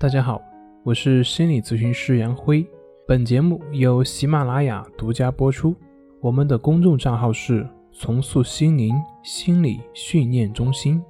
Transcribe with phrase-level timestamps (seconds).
[0.00, 0.40] 大家好，
[0.84, 2.64] 我是心理咨询师杨辉。
[3.04, 5.74] 本节目由喜马拉雅独家播出。
[6.20, 11.02] 我们的公众账号是“重塑心灵心理训练中心”。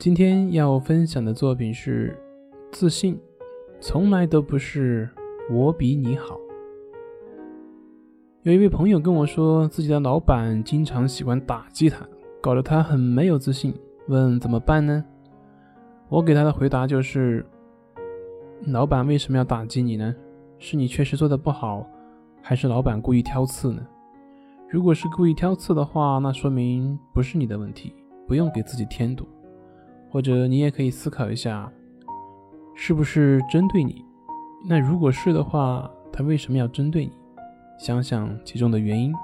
[0.00, 2.20] 今天要分享的作品是：
[2.72, 3.16] 自信
[3.80, 5.08] 从来都不是
[5.48, 6.36] 我比你好。
[8.42, 12.04] 有一位朋友跟我说，自己的老板经常喜欢打击他，
[12.40, 13.72] 搞得他很没有自信，
[14.08, 15.04] 问怎么办呢？
[16.10, 17.46] 我给他的回答就是：
[18.66, 20.12] 老板为什么要打击你呢？
[20.58, 21.86] 是你确实做的不好，
[22.42, 23.80] 还是老板故意挑刺呢？
[24.68, 27.94] 如果是故意挑刺的话，那说明不是你的问题，
[28.26, 29.24] 不用给自己添堵。
[30.10, 31.70] 或者你也可以思考一下，
[32.74, 34.04] 是不是针对你？
[34.68, 37.12] 那如果是的话，他为什么要针对你？
[37.78, 39.14] 想想其中的原因。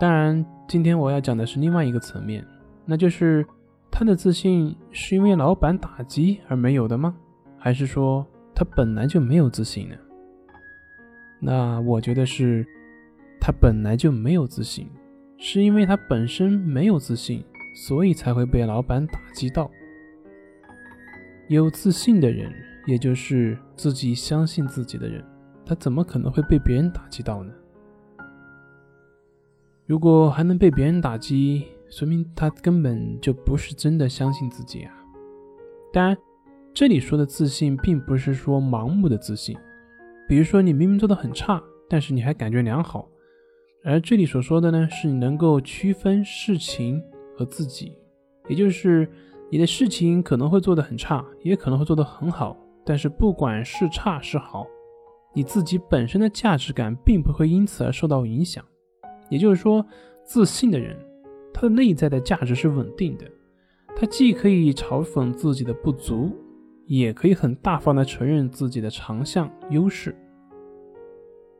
[0.00, 2.42] 当然，今天我要讲的是另外一个层面，
[2.86, 3.46] 那就是。
[3.96, 7.14] 他的自信是因为老板打击而没有的吗？
[7.56, 9.94] 还是说他本来就没有自信呢？
[11.38, 12.66] 那我觉得是，
[13.40, 14.90] 他本来就没有自信，
[15.38, 17.44] 是因为他本身没有自信，
[17.86, 19.70] 所以才会被老板打击到。
[21.46, 22.52] 有自信的人，
[22.88, 25.24] 也就是自己相信自己的人，
[25.64, 27.52] 他怎么可能会被别人打击到呢？
[29.86, 34.92] 如果还能被别人打击，说明他根本就不是真的相信自己啊！
[35.92, 36.16] 当然，
[36.72, 39.56] 这里说的自信，并不是说盲目的自信。
[40.28, 43.08] 比如说，你明明做的很差，但是你还感觉良好。
[43.84, 47.00] 而这里所说的呢，是你能够区分事情
[47.36, 47.92] 和自己，
[48.48, 49.08] 也就是
[49.50, 52.56] 你的事情可能会做得很差，也可能会做得很好。
[52.84, 54.66] 但是不管是差是好，
[55.32, 58.64] 你自己本身的价值感并不会因此而受到影响。
[59.30, 59.86] 也就是说，
[60.24, 60.98] 自信的人。
[61.54, 63.24] 他的内在的价值是稳定的，
[63.96, 66.30] 他既可以嘲讽自己的不足，
[66.86, 70.14] 也可以很大方的承认自己的长项优势。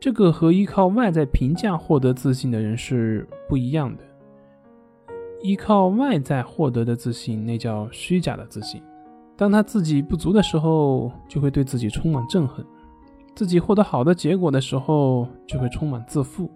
[0.00, 4.02] 这个和依靠外在评价获得自信的人是不一样的。
[5.42, 8.82] 依靠外在获得的自信，那叫虚假的自信。
[9.36, 12.64] 当他自己不足的时候，就会对自己充满憎恨；
[13.34, 16.50] 自己获得好的结果的时候，就会充满自负。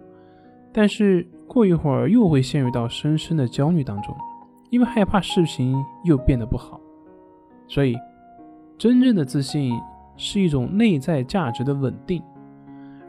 [0.71, 4.15] 但是过一会儿又会陷入到深深的焦虑当中，
[4.69, 6.79] 因为害怕事情又变得不好。
[7.67, 7.95] 所以，
[8.77, 9.79] 真正的自信
[10.15, 12.21] 是一种内在价值的稳定，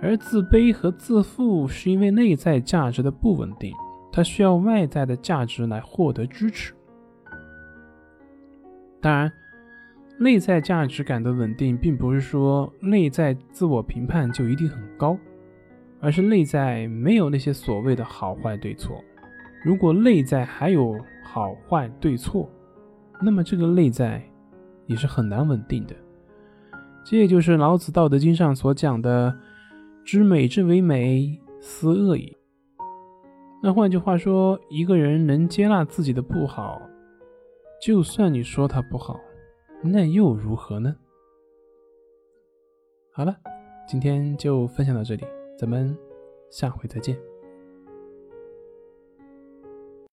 [0.00, 3.74] 而自卑和自负是因为内在价值的不稳定，
[4.10, 6.74] 它需要外在的价值来获得支持。
[9.00, 9.32] 当然，
[10.18, 15.16] 内在价值感的稳定，并不是说内在自我评判就一定很高。
[16.00, 19.02] 而是内在没有那些所谓的好坏对错。
[19.62, 22.50] 如果内在还有好坏对错，
[23.20, 24.22] 那么这个内在
[24.86, 25.94] 也是很难稳定的。
[27.04, 29.36] 这也就是老子《道德经》上所讲的
[30.04, 32.36] “知美之为美，斯恶已”。
[33.62, 36.80] 那换句话说，一个人能接纳自己的不好，
[37.82, 39.20] 就算你说他不好，
[39.82, 40.96] 那又如何呢？
[43.12, 43.36] 好了，
[43.86, 45.24] 今天就分享到这里。
[45.60, 45.94] 咱们
[46.48, 47.29] 下回再见。